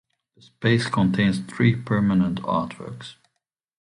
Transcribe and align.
The 0.35 0.41
space 0.41 0.87
contains 0.87 1.41
three 1.41 1.75
permanent 1.75 2.41
artworks. 2.41 3.17